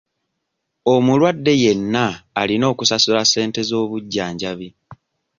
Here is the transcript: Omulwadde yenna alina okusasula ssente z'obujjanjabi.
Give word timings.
Omulwadde 0.93 1.53
yenna 1.63 2.05
alina 2.41 2.65
okusasula 2.73 3.21
ssente 3.25 3.61
z'obujjanjabi. 3.69 4.67